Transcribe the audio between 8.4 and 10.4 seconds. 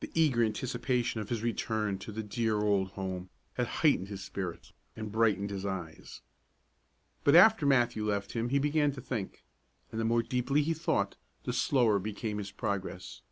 he began to think; and the more